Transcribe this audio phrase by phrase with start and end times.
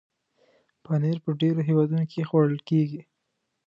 [0.83, 3.01] پنېر په ډېرو هېوادونو کې خوړل کېږي.